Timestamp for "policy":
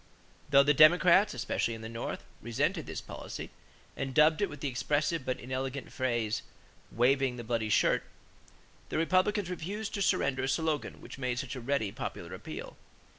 3.01-3.51